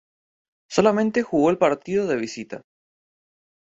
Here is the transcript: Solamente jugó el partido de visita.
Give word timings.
Solamente 0.67 1.21
jugó 1.21 1.51
el 1.51 1.59
partido 1.59 2.07
de 2.07 2.15
visita. 2.15 2.61